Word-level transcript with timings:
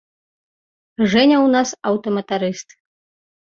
Жэня 1.11 1.35
ў 1.45 1.51
нас 1.57 1.69
аўтаматарыст. 1.91 2.69